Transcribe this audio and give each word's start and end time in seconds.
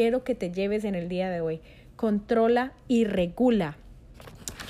quiero 0.00 0.24
que 0.24 0.34
te 0.34 0.50
lleves 0.50 0.84
en 0.84 0.94
el 0.94 1.10
día 1.10 1.28
de 1.28 1.42
hoy. 1.42 1.60
Controla 1.94 2.72
y 2.88 3.04
regula. 3.04 3.76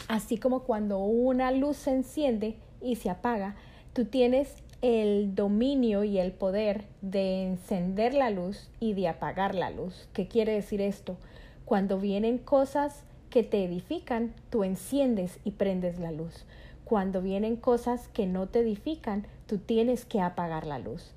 Así 0.09 0.39
como 0.39 0.65
cuando 0.65 0.99
una 0.99 1.53
luz 1.53 1.77
se 1.77 1.93
enciende 1.93 2.57
y 2.83 2.97
se 2.97 3.11
apaga, 3.11 3.55
tú 3.93 4.07
tienes 4.07 4.57
el 4.83 5.37
dominio 5.37 6.03
y 6.03 6.19
el 6.19 6.33
poder 6.33 6.83
de 7.01 7.45
encender 7.45 8.13
la 8.13 8.31
luz 8.31 8.71
y 8.81 8.95
de 8.95 9.07
apagar 9.07 9.55
la 9.55 9.71
luz. 9.71 10.09
¿Qué 10.15 10.27
quiere 10.27 10.53
decir 10.53 10.81
esto? 10.81 11.17
Cuando 11.65 12.01
vienen 12.01 12.37
cosas 12.39 13.05
que 13.31 13.45
te 13.45 13.65
edifican, 13.65 14.35
tú 14.51 14.65
enciendes 14.65 15.39
y 15.45 15.53
prendes 15.53 16.01
la 16.01 16.11
luz. 16.11 16.45
Cuando 16.83 17.23
vienen 17.23 17.55
cosas 17.55 18.09
que 18.09 18.27
no 18.27 18.49
te 18.49 18.63
edifican, 18.63 19.29
tú 19.47 19.59
tienes 19.59 20.05
que 20.05 20.21
apagar 20.21 20.67
la 20.67 20.81
luz. 20.81 21.13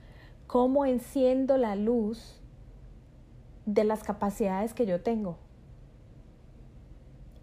¿Cómo 0.45 0.85
enciendo 0.85 1.57
la 1.57 1.75
luz 1.75 2.42
de 3.65 3.83
las 3.83 4.03
capacidades 4.03 4.73
que 4.73 4.85
yo 4.85 5.01
tengo? 5.01 5.37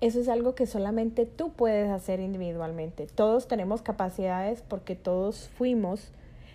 Eso 0.01 0.19
es 0.19 0.29
algo 0.29 0.55
que 0.55 0.67
solamente 0.67 1.27
tú 1.27 1.53
puedes 1.53 1.91
hacer 1.91 2.21
individualmente. 2.21 3.07
Todos 3.07 3.49
tenemos 3.49 3.83
capacidades 3.83 4.63
porque 4.63 4.97
todos 4.97 5.49
fuimos 5.49 6.13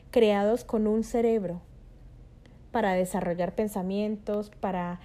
creados 0.10 0.64
con 0.64 0.88
un 0.88 1.04
cerebro 1.04 1.62
para 2.72 2.94
desarrollar 2.94 3.54
pensamientos, 3.54 4.50
para 4.50 5.00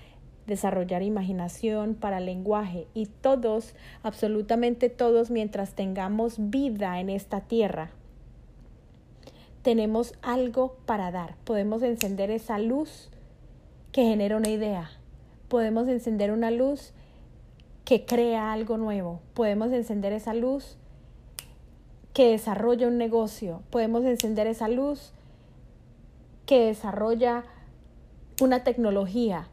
desarrollar 0.47 1.03
imaginación, 1.03 1.95
para 1.95 2.19
lenguaje 2.19 2.87
y 2.95 3.07
todos, 3.07 3.75
absolutamente 4.03 4.89
todos, 4.89 5.31
mientras 5.31 5.75
tengamos 5.75 6.51
vida 6.51 6.99
en 6.99 7.11
esta 7.11 7.43
tierra, 7.43 7.91
tenemos 9.63 10.15
algo 10.23 10.77
para 10.87 11.11
dar. 11.13 11.37
Podemos 11.45 11.83
encender 11.83 12.31
esa 12.31 12.59
luz 12.59 13.11
que 13.93 14.05
genera 14.05 14.37
una 14.37 14.49
idea. 14.49 14.91
Podemos 15.49 15.89
encender 15.89 16.31
una 16.31 16.51
luz 16.51 16.93
que 17.85 18.07
crea 18.07 18.53
algo 18.53 18.77
nuevo. 18.77 19.21
Podemos 19.35 19.73
encender 19.73 20.13
esa 20.13 20.35
luz 20.35 20.77
que 22.13 22.31
desarrolla 22.31 22.87
un 22.87 22.99
negocio. 22.99 23.63
Podemos 23.71 24.05
encender 24.05 24.47
esa 24.47 24.69
luz 24.69 25.13
que 26.47 26.67
desarrolla 26.67 27.45
una 28.41 28.65
tecnología. 28.65 29.49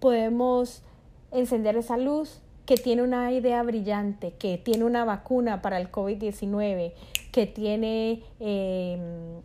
Podemos 0.00 0.82
encender 1.30 1.76
esa 1.76 1.96
luz 1.96 2.40
que 2.66 2.76
tiene 2.76 3.02
una 3.02 3.32
idea 3.32 3.62
brillante, 3.62 4.32
que 4.32 4.58
tiene 4.58 4.84
una 4.84 5.04
vacuna 5.04 5.62
para 5.62 5.80
el 5.80 5.90
COVID-19, 5.90 6.92
que 7.32 7.46
tiene 7.46 8.22
em, 8.38 9.42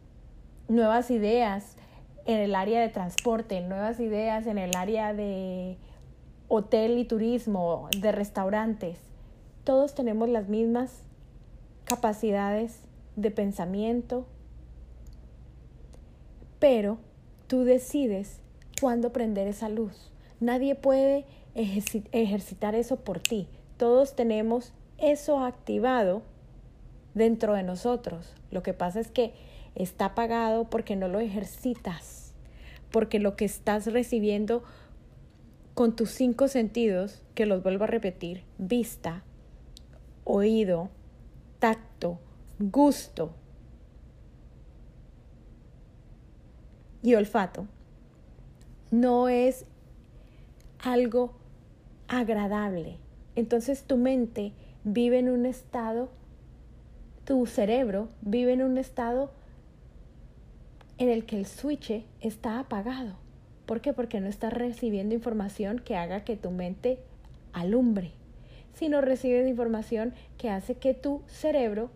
nuevas 0.68 1.10
ideas 1.10 1.78
en 2.28 2.40
el 2.40 2.56
área 2.56 2.82
de 2.82 2.90
transporte, 2.90 3.62
nuevas 3.62 4.00
ideas 4.00 4.46
en 4.48 4.58
el 4.58 4.76
área 4.76 5.14
de 5.14 5.78
hotel 6.50 6.98
y 6.98 7.06
turismo, 7.06 7.90
de 8.00 8.12
restaurantes, 8.12 9.00
todos 9.64 9.96
tenemos 9.96 10.30
las 10.30 10.48
mismas 10.48 11.04
capacidades 11.86 12.82
de 13.16 13.32
pensamiento, 13.32 14.26
pero 16.60 16.98
tú 17.48 17.64
decides 17.64 18.40
cuándo 18.80 19.12
prender 19.14 19.48
esa 19.48 19.70
luz. 19.70 20.12
Nadie 20.40 20.76
puede 20.76 21.26
ejercitar 21.56 22.76
eso 22.76 22.98
por 22.98 23.20
ti. 23.20 23.48
Todos 23.78 24.16
tenemos 24.16 24.74
eso 24.98 25.40
activado 25.40 26.24
dentro 27.14 27.54
de 27.54 27.64
nosotros. 27.64 28.34
Lo 28.52 28.64
que 28.64 28.74
pasa 28.74 29.00
es 29.00 29.10
que 29.10 29.34
está 29.78 30.06
apagado 30.06 30.70
porque 30.70 30.96
no 30.96 31.08
lo 31.08 31.20
ejercitas, 31.20 32.34
porque 32.92 33.20
lo 33.20 33.36
que 33.36 33.46
estás 33.46 33.86
recibiendo 33.92 34.64
con 35.76 35.96
tus 35.96 36.10
cinco 36.10 36.48
sentidos, 36.48 37.22
que 37.36 37.46
los 37.46 37.62
vuelvo 37.62 37.84
a 37.84 37.88
repetir, 37.88 38.44
vista, 38.58 39.24
oído, 40.24 40.90
tacto, 41.60 42.20
gusto 42.58 43.36
y 47.04 47.14
olfato, 47.14 47.68
no 48.90 49.30
es 49.30 49.66
algo 50.80 51.38
agradable. 52.08 52.98
Entonces 53.36 53.84
tu 53.84 53.98
mente 53.98 54.54
vive 54.84 55.20
en 55.20 55.30
un 55.30 55.46
estado, 55.46 56.10
tu 57.26 57.46
cerebro 57.46 58.10
vive 58.22 58.54
en 58.54 58.64
un 58.64 58.80
estado 58.80 59.37
en 60.98 61.10
el 61.10 61.26
que 61.26 61.38
el 61.38 61.46
switch 61.46 62.04
está 62.22 62.60
apagado. 62.60 63.16
¿Por 63.66 63.82
qué? 63.82 63.94
Porque 63.94 64.20
no 64.20 64.28
estás 64.28 64.54
recibiendo 64.54 65.14
información 65.14 65.80
que 65.80 65.96
haga 65.96 66.24
que 66.24 66.38
tu 66.38 66.52
mente 66.52 67.00
alumbre, 67.54 68.12
sino 68.74 69.02
recibes 69.02 69.48
información 69.48 70.14
que 70.38 70.50
hace 70.50 70.76
que 70.76 70.94
tu 70.94 71.22
cerebro 71.28 71.90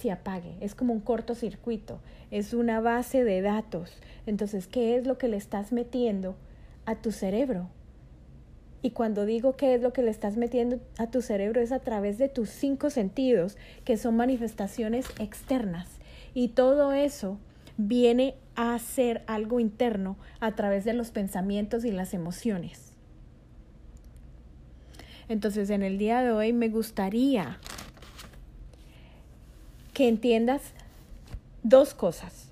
se 0.00 0.10
apague. 0.10 0.56
Es 0.60 0.74
como 0.74 0.92
un 0.92 1.00
cortocircuito, 1.00 2.00
es 2.30 2.52
una 2.52 2.80
base 2.80 3.24
de 3.24 3.40
datos. 3.42 3.96
Entonces, 4.26 4.66
¿qué 4.66 4.96
es 4.96 5.06
lo 5.06 5.18
que 5.18 5.28
le 5.28 5.36
estás 5.36 5.72
metiendo 5.72 6.36
a 6.84 6.96
tu 6.96 7.12
cerebro? 7.12 7.68
Y 8.80 8.90
cuando 8.90 9.24
digo 9.24 9.56
qué 9.56 9.74
es 9.74 9.82
lo 9.82 9.92
que 9.92 10.02
le 10.02 10.10
estás 10.10 10.36
metiendo 10.36 10.78
a 10.98 11.10
tu 11.10 11.20
cerebro 11.20 11.60
es 11.60 11.72
a 11.72 11.80
través 11.80 12.16
de 12.16 12.28
tus 12.28 12.48
cinco 12.48 12.90
sentidos, 12.90 13.56
que 13.84 13.96
son 13.96 14.16
manifestaciones 14.16 15.06
externas. 15.18 15.88
Y 16.32 16.48
todo 16.48 16.92
eso 16.92 17.38
viene 17.78 18.34
a 18.56 18.78
ser 18.78 19.22
algo 19.26 19.60
interno 19.60 20.18
a 20.40 20.54
través 20.54 20.84
de 20.84 20.92
los 20.92 21.10
pensamientos 21.10 21.84
y 21.84 21.92
las 21.92 22.12
emociones. 22.12 22.92
Entonces, 25.28 25.70
en 25.70 25.82
el 25.82 25.96
día 25.96 26.20
de 26.20 26.32
hoy 26.32 26.52
me 26.52 26.68
gustaría 26.68 27.58
que 29.94 30.08
entiendas 30.08 30.62
dos 31.62 31.94
cosas. 31.94 32.50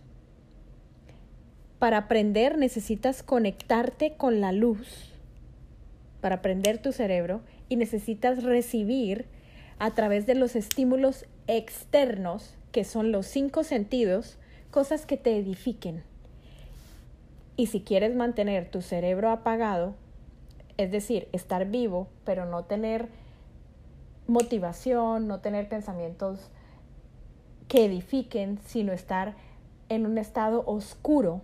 Para 1.78 1.98
aprender 1.98 2.56
necesitas 2.56 3.22
conectarte 3.22 4.14
con 4.16 4.40
la 4.40 4.52
luz, 4.52 5.12
para 6.20 6.36
aprender 6.36 6.78
tu 6.78 6.92
cerebro, 6.92 7.42
y 7.68 7.76
necesitas 7.76 8.44
recibir 8.44 9.26
a 9.78 9.92
través 9.94 10.26
de 10.26 10.36
los 10.36 10.54
estímulos 10.54 11.26
externos, 11.48 12.54
que 12.72 12.84
son 12.84 13.10
los 13.10 13.26
cinco 13.26 13.64
sentidos, 13.64 14.38
cosas 14.76 15.06
que 15.06 15.16
te 15.16 15.38
edifiquen. 15.38 16.02
Y 17.56 17.68
si 17.68 17.80
quieres 17.80 18.14
mantener 18.14 18.70
tu 18.70 18.82
cerebro 18.82 19.30
apagado, 19.30 19.94
es 20.76 20.90
decir, 20.90 21.28
estar 21.32 21.64
vivo, 21.64 22.08
pero 22.26 22.44
no 22.44 22.64
tener 22.64 23.08
motivación, 24.26 25.28
no 25.28 25.40
tener 25.40 25.70
pensamientos 25.70 26.50
que 27.68 27.86
edifiquen, 27.86 28.58
sino 28.66 28.92
estar 28.92 29.34
en 29.88 30.04
un 30.04 30.18
estado 30.18 30.62
oscuro, 30.66 31.40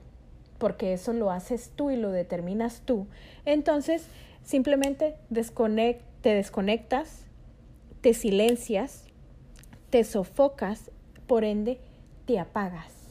porque 0.59 0.93
eso 0.93 1.15
lo 1.15 1.31
haces 1.31 1.73
tú 1.75 1.91
y 1.91 1.97
lo 1.97 2.11
determinas 2.11 2.83
tú, 2.85 3.07
entonces 3.47 4.09
simplemente 4.45 5.17
te 5.31 6.35
desconectas, 6.35 7.25
te 8.03 8.13
silencias, 8.13 9.07
te 9.89 10.05
sofocas, 10.05 10.91
por 11.27 11.45
ende 11.45 11.81
te 12.27 12.39
apagas. 12.39 13.02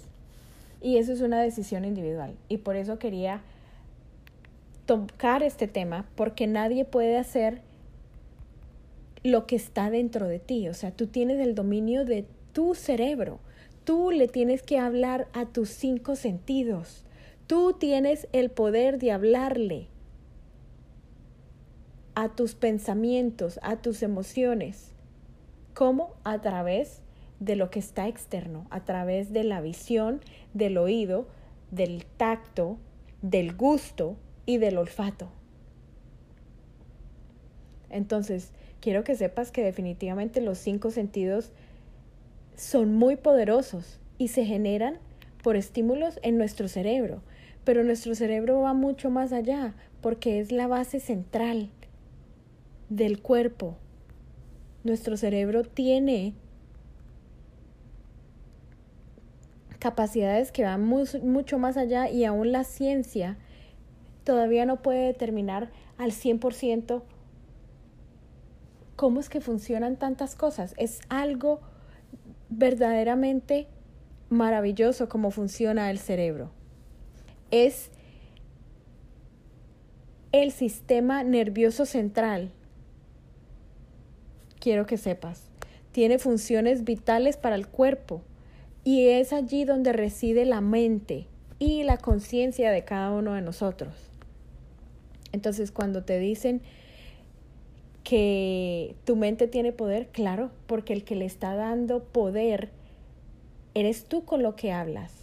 Y 0.81 0.97
eso 0.97 1.13
es 1.13 1.21
una 1.21 1.41
decisión 1.41 1.85
individual. 1.85 2.35
Y 2.49 2.57
por 2.57 2.75
eso 2.75 2.97
quería 2.97 3.41
tocar 4.85 5.43
este 5.43 5.67
tema, 5.67 6.09
porque 6.15 6.47
nadie 6.47 6.85
puede 6.85 7.17
hacer 7.17 7.61
lo 9.23 9.45
que 9.45 9.55
está 9.55 9.89
dentro 9.89 10.27
de 10.27 10.39
ti. 10.39 10.67
O 10.67 10.73
sea, 10.73 10.91
tú 10.91 11.07
tienes 11.07 11.39
el 11.39 11.55
dominio 11.55 12.05
de 12.05 12.25
tu 12.53 12.73
cerebro. 12.75 13.39
Tú 13.83 14.11
le 14.11 14.27
tienes 14.27 14.63
que 14.63 14.79
hablar 14.79 15.27
a 15.33 15.45
tus 15.45 15.69
cinco 15.69 16.15
sentidos. 16.15 17.05
Tú 17.47 17.73
tienes 17.73 18.27
el 18.31 18.49
poder 18.49 18.97
de 18.97 19.11
hablarle 19.11 19.87
a 22.15 22.29
tus 22.29 22.55
pensamientos, 22.55 23.59
a 23.63 23.77
tus 23.77 24.03
emociones. 24.03 24.91
¿Cómo? 25.73 26.13
A 26.23 26.41
través 26.41 27.01
de 27.41 27.55
lo 27.55 27.71
que 27.71 27.79
está 27.79 28.07
externo, 28.07 28.67
a 28.69 28.85
través 28.85 29.33
de 29.33 29.43
la 29.43 29.61
visión, 29.61 30.21
del 30.53 30.77
oído, 30.77 31.27
del 31.71 32.05
tacto, 32.05 32.77
del 33.23 33.55
gusto 33.55 34.15
y 34.45 34.59
del 34.59 34.77
olfato. 34.77 35.31
Entonces, 37.89 38.51
quiero 38.79 39.03
que 39.03 39.15
sepas 39.15 39.51
que 39.51 39.63
definitivamente 39.63 40.39
los 40.39 40.59
cinco 40.59 40.91
sentidos 40.91 41.51
son 42.55 42.93
muy 42.93 43.15
poderosos 43.15 43.99
y 44.19 44.27
se 44.27 44.45
generan 44.45 44.99
por 45.43 45.55
estímulos 45.55 46.19
en 46.21 46.37
nuestro 46.37 46.67
cerebro, 46.67 47.23
pero 47.63 47.83
nuestro 47.83 48.13
cerebro 48.13 48.61
va 48.61 48.75
mucho 48.75 49.09
más 49.09 49.33
allá 49.33 49.73
porque 49.99 50.39
es 50.39 50.51
la 50.51 50.67
base 50.67 50.99
central 50.99 51.71
del 52.89 53.19
cuerpo. 53.19 53.77
Nuestro 54.83 55.17
cerebro 55.17 55.63
tiene 55.63 56.35
capacidades 59.81 60.51
que 60.51 60.63
van 60.63 60.83
mucho 60.85 61.57
más 61.57 61.75
allá 61.75 62.07
y 62.07 62.23
aún 62.23 62.51
la 62.51 62.63
ciencia 62.63 63.37
todavía 64.23 64.67
no 64.67 64.83
puede 64.83 65.07
determinar 65.07 65.71
al 65.97 66.11
100% 66.11 67.01
cómo 68.95 69.19
es 69.19 69.27
que 69.27 69.41
funcionan 69.41 69.97
tantas 69.97 70.35
cosas. 70.35 70.75
Es 70.77 71.01
algo 71.09 71.61
verdaderamente 72.49 73.67
maravilloso 74.29 75.09
cómo 75.09 75.31
funciona 75.31 75.89
el 75.89 75.97
cerebro. 75.97 76.51
Es 77.49 77.89
el 80.31 80.51
sistema 80.51 81.23
nervioso 81.23 81.87
central. 81.87 82.51
Quiero 84.59 84.85
que 84.85 84.97
sepas. 84.97 85.49
Tiene 85.91 86.19
funciones 86.19 86.83
vitales 86.83 87.35
para 87.35 87.55
el 87.55 87.67
cuerpo 87.67 88.21
y 88.83 89.07
es 89.07 89.33
allí 89.33 89.65
donde 89.65 89.93
reside 89.93 90.45
la 90.45 90.61
mente 90.61 91.27
y 91.59 91.83
la 91.83 91.97
conciencia 91.97 92.71
de 92.71 92.83
cada 92.83 93.11
uno 93.11 93.33
de 93.33 93.41
nosotros. 93.41 93.93
Entonces, 95.31 95.71
cuando 95.71 96.03
te 96.03 96.19
dicen 96.19 96.61
que 98.03 98.95
tu 99.05 99.15
mente 99.15 99.47
tiene 99.47 99.71
poder, 99.71 100.07
claro, 100.07 100.51
porque 100.65 100.93
el 100.93 101.03
que 101.03 101.15
le 101.15 101.25
está 101.25 101.55
dando 101.55 102.03
poder 102.03 102.69
eres 103.73 104.05
tú 104.05 104.25
con 104.25 104.43
lo 104.43 104.55
que 104.55 104.71
hablas, 104.71 105.13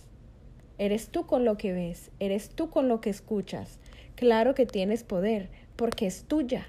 eres 0.79 1.09
tú 1.09 1.27
con 1.27 1.45
lo 1.45 1.57
que 1.57 1.73
ves, 1.73 2.11
eres 2.21 2.51
tú 2.51 2.71
con 2.71 2.89
lo 2.89 3.01
que 3.01 3.11
escuchas. 3.11 3.79
Claro 4.15 4.55
que 4.55 4.65
tienes 4.67 5.05
poder, 5.05 5.49
porque 5.77 6.07
es 6.07 6.25
tuya. 6.25 6.69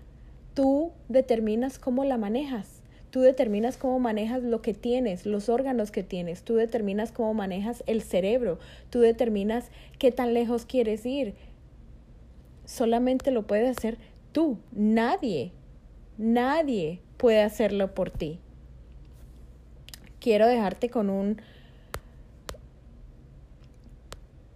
Tú 0.55 0.91
determinas 1.07 1.79
cómo 1.79 2.03
la 2.03 2.17
manejas. 2.17 2.78
Tú 3.11 3.21
determinas 3.21 3.77
cómo 3.77 3.99
manejas 3.99 4.43
lo 4.43 4.61
que 4.61 4.73
tienes, 4.73 5.25
los 5.25 5.49
órganos 5.49 5.91
que 5.91 6.03
tienes. 6.03 6.43
Tú 6.43 6.55
determinas 6.55 7.11
cómo 7.11 7.33
manejas 7.33 7.83
el 7.87 8.01
cerebro. 8.01 8.59
Tú 8.89 8.99
determinas 8.99 9.71
qué 9.97 10.11
tan 10.11 10.33
lejos 10.33 10.65
quieres 10.65 11.05
ir. 11.05 11.33
Solamente 12.65 13.31
lo 13.31 13.47
puedes 13.47 13.77
hacer 13.77 13.97
tú. 14.31 14.59
Nadie 14.71 15.51
Nadie 16.19 16.99
puede 17.15 17.41
hacerlo 17.41 17.95
por 17.95 18.11
ti. 18.11 18.39
Quiero 20.19 20.47
dejarte 20.47 20.89
con 20.89 21.09
un 21.09 21.41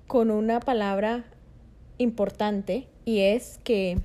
con 0.07 0.29
una 0.29 0.59
palabra 0.59 1.23
importante 1.99 2.89
y 3.05 3.19
es 3.21 3.61
que 3.63 3.97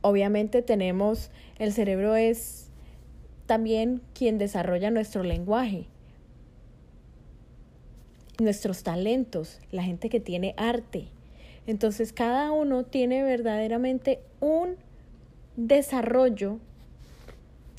obviamente 0.00 0.62
tenemos 0.62 1.30
el 1.58 1.74
cerebro 1.74 2.16
es 2.16 2.70
también 3.52 4.00
quien 4.14 4.38
desarrolla 4.38 4.90
nuestro 4.90 5.22
lenguaje, 5.22 5.84
nuestros 8.40 8.82
talentos, 8.82 9.60
la 9.70 9.82
gente 9.82 10.08
que 10.08 10.20
tiene 10.20 10.54
arte. 10.56 11.08
Entonces 11.66 12.14
cada 12.14 12.50
uno 12.50 12.84
tiene 12.84 13.22
verdaderamente 13.22 14.20
un 14.40 14.76
desarrollo 15.56 16.60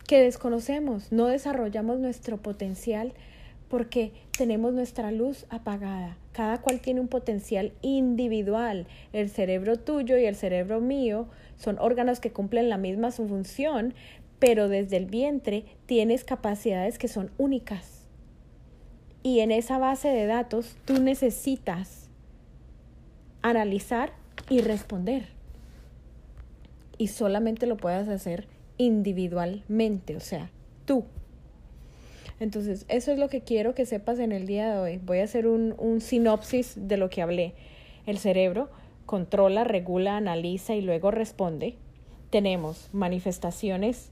que 0.06 0.22
desconocemos, 0.22 1.12
no 1.12 1.26
desarrollamos 1.26 1.98
nuestro 1.98 2.38
potencial 2.38 3.14
porque 3.68 4.12
tenemos 4.38 4.74
nuestra 4.74 5.12
luz 5.12 5.48
apagada. 5.50 6.18
Cada 6.34 6.62
cual 6.62 6.82
tiene 6.82 7.00
un 7.00 7.08
potencial 7.08 7.74
individual. 7.82 8.86
El 9.12 9.32
cerebro 9.32 9.78
tuyo 9.80 10.20
y 10.20 10.26
el 10.26 10.36
cerebro 10.36 10.82
mío 10.82 11.28
son 11.58 11.80
órganos 11.80 12.20
que 12.20 12.32
cumplen 12.32 12.70
la 12.70 12.78
misma 12.78 13.10
función, 13.10 13.96
pero 14.44 14.68
desde 14.68 14.98
el 14.98 15.06
vientre 15.06 15.64
tienes 15.86 16.26
capacidades 16.26 17.00
que 17.00 17.08
son 17.08 17.32
únicas. 17.38 18.04
Y 19.24 19.40
en 19.40 19.52
esa 19.52 19.78
base 19.78 20.10
de 20.10 20.26
datos 20.26 20.76
tú 20.84 21.02
necesitas 21.02 22.10
analizar 23.42 24.12
y 24.50 24.60
responder 24.60 25.30
y 26.98 27.08
solamente 27.08 27.68
lo 27.68 27.78
puedas 27.78 28.10
hacer 28.10 28.46
individualmente, 28.78 30.18
o 30.18 30.20
sea, 30.20 30.50
tú. 30.84 31.06
Entonces, 32.42 32.86
eso 32.90 33.14
es 33.14 33.20
lo 33.20 33.30
que 33.30 33.44
quiero 33.44 33.74
que 33.74 33.86
sepas 33.86 34.20
en 34.20 34.34
el 34.34 34.46
día 34.46 34.74
de 34.74 34.78
hoy. 34.78 34.98
Voy 34.98 35.20
a 35.20 35.24
hacer 35.24 35.48
un, 35.48 36.02
sinopsis 36.02 36.74
de 36.76 36.98
lo 36.98 37.10
que 37.10 37.22
hablé. 37.22 37.54
El 38.06 38.18
cerebro 38.18 38.70
controla, 39.06 39.64
regula, 39.64 40.18
analiza 40.18 40.76
y 40.76 40.82
luego 40.82 41.12
responde. 41.12 41.78
Tenemos 42.30 42.90
manifestaciones 42.92 44.10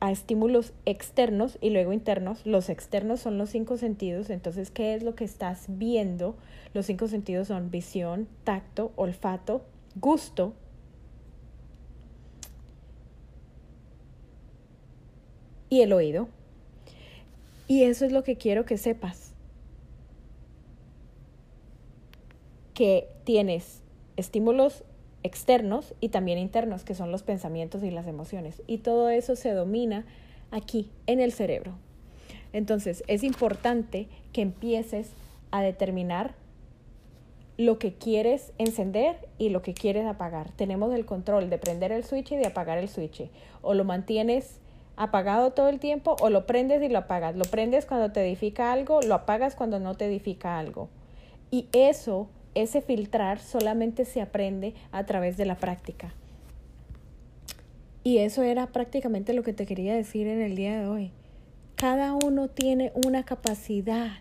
a 0.00 0.10
estímulos 0.10 0.72
externos 0.84 1.58
y 1.60 1.70
luego 1.70 1.92
internos. 1.92 2.44
Los 2.44 2.68
externos 2.68 3.20
son 3.20 3.38
los 3.38 3.50
cinco 3.50 3.76
sentidos. 3.76 4.30
Entonces, 4.30 4.70
¿qué 4.70 4.94
es 4.94 5.02
lo 5.02 5.14
que 5.14 5.24
estás 5.24 5.66
viendo? 5.68 6.36
Los 6.74 6.86
cinco 6.86 7.08
sentidos 7.08 7.48
son 7.48 7.70
visión, 7.70 8.28
tacto, 8.44 8.92
olfato, 8.96 9.62
gusto, 10.00 10.54
y 15.68 15.80
el 15.80 15.92
oído. 15.92 16.28
Y 17.68 17.82
eso 17.82 18.04
es 18.04 18.12
lo 18.12 18.22
que 18.22 18.36
quiero 18.36 18.64
que 18.64 18.78
sepas. 18.78 19.32
Que 22.74 23.08
tienes 23.24 23.82
estímulos 24.16 24.84
externos 25.26 25.94
y 26.00 26.08
también 26.08 26.38
internos, 26.38 26.84
que 26.84 26.94
son 26.94 27.12
los 27.12 27.22
pensamientos 27.22 27.82
y 27.82 27.90
las 27.90 28.06
emociones. 28.06 28.62
Y 28.66 28.78
todo 28.78 29.10
eso 29.10 29.36
se 29.36 29.52
domina 29.52 30.06
aquí, 30.50 30.90
en 31.06 31.20
el 31.20 31.32
cerebro. 31.32 31.72
Entonces, 32.52 33.04
es 33.06 33.22
importante 33.22 34.08
que 34.32 34.42
empieces 34.42 35.10
a 35.50 35.60
determinar 35.62 36.34
lo 37.58 37.78
que 37.78 37.94
quieres 37.94 38.52
encender 38.58 39.16
y 39.38 39.48
lo 39.48 39.62
que 39.62 39.74
quieres 39.74 40.06
apagar. 40.06 40.50
Tenemos 40.52 40.94
el 40.94 41.06
control 41.06 41.48
de 41.50 41.58
prender 41.58 41.92
el 41.92 42.04
switch 42.04 42.32
y 42.32 42.36
de 42.36 42.46
apagar 42.46 42.78
el 42.78 42.88
switch. 42.88 43.28
O 43.62 43.74
lo 43.74 43.84
mantienes 43.84 44.60
apagado 44.96 45.52
todo 45.52 45.68
el 45.68 45.78
tiempo 45.78 46.16
o 46.20 46.30
lo 46.30 46.46
prendes 46.46 46.82
y 46.82 46.88
lo 46.88 46.98
apagas. 46.98 47.36
Lo 47.36 47.44
prendes 47.44 47.86
cuando 47.86 48.12
te 48.12 48.26
edifica 48.26 48.72
algo, 48.72 49.00
lo 49.02 49.14
apagas 49.14 49.54
cuando 49.54 49.78
no 49.78 49.94
te 49.94 50.06
edifica 50.06 50.58
algo. 50.58 50.88
Y 51.50 51.68
eso, 51.72 52.28
ese 52.56 52.80
filtrar 52.80 53.38
solamente 53.38 54.06
se 54.06 54.22
aprende 54.22 54.74
a 54.90 55.04
través 55.04 55.36
de 55.36 55.44
la 55.44 55.56
práctica. 55.56 56.14
Y 58.02 58.18
eso 58.18 58.42
era 58.42 58.68
prácticamente 58.68 59.34
lo 59.34 59.42
que 59.42 59.52
te 59.52 59.66
quería 59.66 59.94
decir 59.94 60.26
en 60.26 60.40
el 60.40 60.56
día 60.56 60.80
de 60.80 60.86
hoy. 60.86 61.10
Cada 61.76 62.14
uno 62.14 62.48
tiene 62.48 62.92
una 63.04 63.24
capacidad 63.24 64.20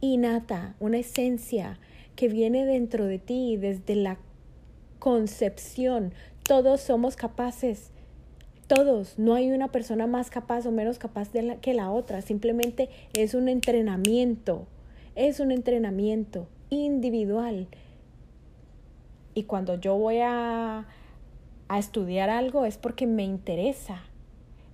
innata, 0.00 0.76
una 0.78 0.98
esencia 0.98 1.80
que 2.14 2.28
viene 2.28 2.64
dentro 2.64 3.06
de 3.06 3.18
ti 3.18 3.56
desde 3.56 3.96
la 3.96 4.18
concepción. 5.00 6.14
Todos 6.44 6.80
somos 6.80 7.16
capaces 7.16 7.90
todos, 8.66 9.18
no 9.18 9.34
hay 9.34 9.50
una 9.50 9.68
persona 9.68 10.06
más 10.06 10.30
capaz 10.30 10.64
o 10.64 10.72
menos 10.72 10.98
capaz 10.98 11.30
de 11.32 11.58
que 11.60 11.74
la 11.74 11.90
otra, 11.90 12.22
simplemente 12.22 12.88
es 13.12 13.34
un 13.34 13.48
entrenamiento, 13.48 14.66
es 15.14 15.38
un 15.38 15.50
entrenamiento 15.50 16.48
individual. 16.74 17.68
Y 19.34 19.44
cuando 19.44 19.74
yo 19.76 19.96
voy 19.96 20.18
a, 20.20 20.86
a 21.68 21.78
estudiar 21.78 22.30
algo 22.30 22.66
es 22.66 22.78
porque 22.78 23.06
me 23.06 23.24
interesa. 23.24 24.02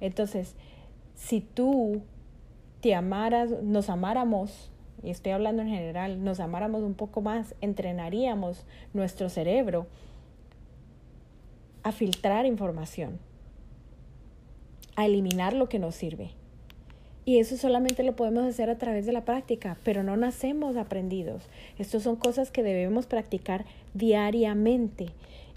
Entonces, 0.00 0.56
si 1.14 1.40
tú 1.40 2.02
te 2.80 2.94
amaras, 2.94 3.50
nos 3.62 3.90
amáramos, 3.90 4.70
y 5.02 5.10
estoy 5.10 5.32
hablando 5.32 5.62
en 5.62 5.68
general, 5.68 6.22
nos 6.22 6.40
amáramos 6.40 6.82
un 6.82 6.94
poco 6.94 7.20
más, 7.20 7.54
entrenaríamos 7.60 8.66
nuestro 8.92 9.28
cerebro 9.28 9.86
a 11.82 11.92
filtrar 11.92 12.44
información 12.44 13.18
a 15.00 15.06
eliminar 15.06 15.54
lo 15.54 15.68
que 15.68 15.78
nos 15.78 15.94
sirve. 15.94 16.30
Y 17.24 17.38
eso 17.38 17.56
solamente 17.56 18.02
lo 18.02 18.16
podemos 18.16 18.44
hacer 18.44 18.70
a 18.70 18.78
través 18.78 19.06
de 19.06 19.12
la 19.12 19.24
práctica, 19.24 19.76
pero 19.84 20.02
no 20.02 20.16
nacemos 20.16 20.76
aprendidos. 20.76 21.42
Estas 21.78 22.02
son 22.02 22.16
cosas 22.16 22.50
que 22.50 22.62
debemos 22.62 23.06
practicar 23.06 23.64
diariamente. 23.94 25.10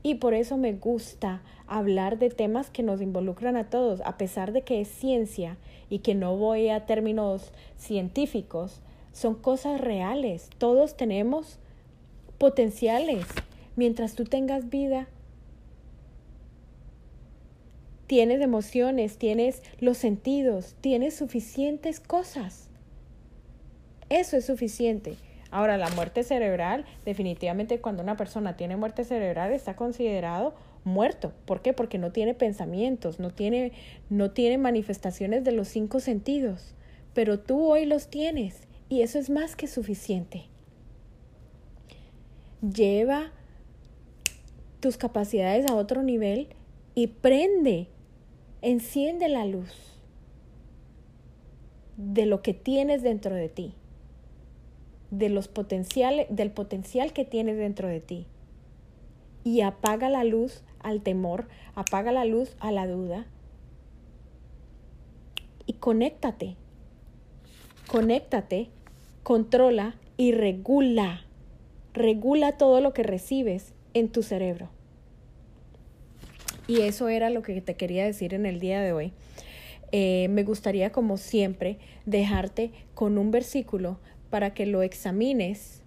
Y 0.04 0.16
por 0.16 0.34
eso 0.34 0.58
me 0.58 0.74
gusta 0.74 1.42
hablar 1.68 2.20
de 2.20 2.30
temas 2.30 2.70
que 2.70 2.84
nos 2.84 3.02
involucran 3.02 3.56
a 3.56 3.70
todos, 3.70 4.02
a 4.02 4.18
pesar 4.18 4.52
de 4.52 4.62
que 4.62 4.82
es 4.82 4.90
ciencia 4.90 5.58
y 5.90 6.00
que 6.00 6.14
no 6.14 6.36
voy 6.36 6.70
a 6.70 6.86
términos 6.86 7.52
científicos, 7.78 8.82
son 9.14 9.36
cosas 9.36 9.80
reales. 9.80 10.50
Todos 10.58 10.98
tenemos 10.98 11.60
potenciales. 12.38 13.26
Mientras 13.78 14.16
tú 14.16 14.26
tengas 14.26 14.70
vida, 14.70 15.08
tienes 18.08 18.42
emociones, 18.42 19.18
tienes 19.18 19.64
los 19.80 19.98
sentidos, 19.98 20.76
tienes 20.82 21.16
suficientes 21.16 22.00
cosas. 22.00 22.70
Eso 24.10 24.38
es 24.38 24.46
suficiente. 24.46 25.16
Ahora, 25.52 25.78
la 25.78 25.90
muerte 25.90 26.24
cerebral, 26.24 26.86
definitivamente 27.06 27.80
cuando 27.80 28.02
una 28.02 28.18
persona 28.18 28.58
tiene 28.58 28.76
muerte 28.76 29.04
cerebral 29.04 29.52
está 29.54 29.76
considerado 29.76 30.56
muerto. 30.84 31.32
¿Por 31.46 31.62
qué? 31.62 31.74
Porque 31.74 31.98
no 31.98 32.12
tiene 32.12 32.34
pensamientos, 32.34 33.20
no 33.20 33.30
tiene, 33.30 33.72
no 34.10 34.32
tiene 34.32 34.58
manifestaciones 34.58 35.44
de 35.44 35.52
los 35.52 35.68
cinco 35.68 36.00
sentidos. 36.00 36.74
Pero 37.14 37.40
tú 37.40 37.66
hoy 37.66 37.86
los 37.86 38.08
tienes 38.08 38.68
y 38.90 39.02
eso 39.02 39.20
es 39.20 39.30
más 39.30 39.56
que 39.56 39.68
suficiente. 39.68 40.46
Lleva 42.62 43.32
tus 44.80 44.98
capacidades 44.98 45.70
a 45.70 45.76
otro 45.76 46.04
nivel 46.04 46.50
y 46.96 47.08
prende, 47.08 47.88
enciende 48.64 49.28
la 49.28 49.46
luz 49.46 49.70
de 51.98 52.26
lo 52.26 52.42
que 52.42 52.54
tienes 52.54 53.04
dentro 53.04 53.36
de 53.36 53.50
ti, 53.50 53.74
de 55.12 55.28
los 55.28 55.50
potenciales, 55.50 56.28
del 56.30 56.50
potencial 56.50 57.12
que 57.12 57.26
tienes 57.26 57.58
dentro 57.58 57.90
de 57.90 58.00
ti. 58.00 58.26
Y 59.44 59.62
apaga 59.62 60.10
la 60.10 60.24
luz 60.24 60.64
al 60.80 61.02
temor, 61.02 61.50
apaga 61.76 62.14
la 62.14 62.24
luz 62.24 62.56
a 62.62 62.72
la 62.72 62.88
duda. 62.88 63.28
Y 65.66 65.74
conéctate. 65.74 66.56
Conéctate, 67.88 68.70
controla 69.24 69.96
y 70.16 70.32
regula. 70.32 71.26
Regula 71.92 72.58
todo 72.58 72.80
lo 72.80 72.94
que 72.94 73.04
recibes 73.04 73.74
en 73.94 74.10
tu 74.10 74.24
cerebro. 74.24 74.70
Y 76.68 76.82
eso 76.82 77.10
era 77.10 77.30
lo 77.30 77.42
que 77.42 77.60
te 77.62 77.76
quería 77.76 78.06
decir 78.06 78.34
en 78.34 78.46
el 78.46 78.60
día 78.60 78.82
de 78.82 78.94
hoy. 78.94 79.14
Eh, 79.92 80.28
me 80.30 80.44
gustaría, 80.44 80.92
como 80.92 81.18
siempre, 81.18 81.78
dejarte 82.06 82.72
con 82.94 83.18
un 83.18 83.32
versículo 83.32 84.00
para 84.30 84.54
que 84.54 84.66
lo 84.66 84.82
examines 84.82 85.84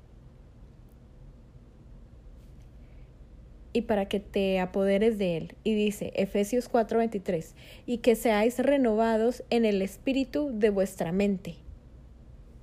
y 3.73 3.83
para 3.83 4.07
que 4.07 4.21
te 4.21 4.61
apoderes 4.61 5.19
de 5.19 5.37
él. 5.37 5.55
Y 5.65 5.75
dice 5.75 6.13
Efesios 6.15 6.69
4:23, 6.69 7.55
y 7.85 7.99
que 7.99 8.15
seáis 8.15 8.59
renovados 8.59 9.43
en 9.51 9.65
el 9.65 9.83
espíritu 9.83 10.51
de 10.53 10.71
vuestra 10.71 11.11
mente. 11.11 11.57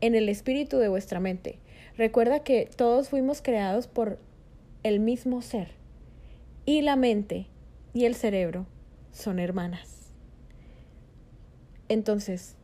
En 0.01 0.15
el 0.15 0.29
espíritu 0.29 0.77
de 0.77 0.87
vuestra 0.87 1.19
mente. 1.19 1.59
Recuerda 1.97 2.39
que 2.43 2.69
todos 2.75 3.09
fuimos 3.09 3.41
creados 3.41 3.87
por 3.87 4.17
el 4.83 4.99
mismo 4.99 5.41
ser. 5.41 5.71
Y 6.65 6.81
la 6.81 6.95
mente 6.95 7.47
y 7.93 8.05
el 8.05 8.15
cerebro 8.15 8.65
son 9.11 9.39
hermanas. 9.39 10.11
Entonces, 11.89 12.55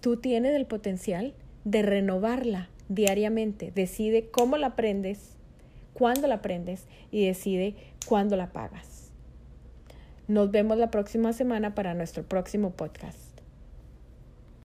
tú 0.00 0.16
tienes 0.16 0.54
el 0.54 0.66
potencial 0.66 1.34
de 1.64 1.82
renovarla 1.82 2.70
diariamente. 2.88 3.70
Decide 3.74 4.30
cómo 4.30 4.56
la 4.56 4.68
aprendes, 4.68 5.36
cuándo 5.92 6.26
la 6.26 6.36
aprendes 6.36 6.86
y 7.10 7.26
decide 7.26 7.76
cuándo 8.06 8.36
la 8.36 8.52
pagas. 8.52 9.12
Nos 10.26 10.50
vemos 10.50 10.78
la 10.78 10.90
próxima 10.90 11.32
semana 11.32 11.74
para 11.74 11.94
nuestro 11.94 12.22
próximo 12.22 12.70
podcast. 12.72 13.27